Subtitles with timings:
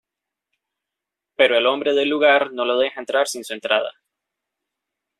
[1.35, 3.91] Pero el hombre del lugar no lo deja entrar sin su entrada.